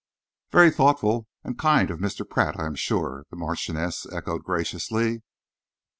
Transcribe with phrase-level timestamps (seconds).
[0.49, 2.27] "Very thoughtful and kind of Mr.
[2.27, 5.21] Pratt, I am sure," the Marchioness echoed graciously.